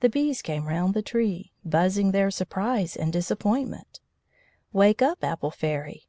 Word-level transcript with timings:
The 0.00 0.08
bees 0.08 0.40
came 0.40 0.66
round 0.66 0.94
the 0.94 1.02
tree, 1.02 1.52
buzzing 1.66 2.12
their 2.12 2.30
surprise 2.30 2.96
and 2.96 3.12
disappointment. 3.12 4.00
"Wake 4.72 5.02
up, 5.02 5.22
Apple 5.22 5.50
Fairy!" 5.50 6.08